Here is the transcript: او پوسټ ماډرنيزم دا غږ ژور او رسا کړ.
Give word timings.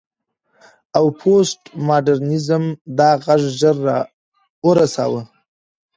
او 0.97 1.05
پوسټ 1.19 1.59
ماډرنيزم 1.87 2.63
دا 2.97 3.09
غږ 3.25 3.41
ژور 3.59 3.79
او 4.63 4.69
رسا 4.77 5.05
کړ. 5.11 5.15